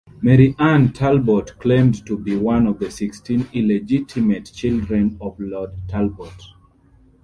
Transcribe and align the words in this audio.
Mary 0.23 0.55
Anne 0.57 0.91
Talbot 0.91 1.59
claimed 1.59 2.03
to 2.07 2.17
be 2.17 2.35
one 2.35 2.65
of 2.65 2.81
sixteen 2.91 3.47
illegitimate 3.53 4.51
children 4.51 5.15
of 5.21 5.39
Lord 5.39 5.73
Talbot. 5.87 6.33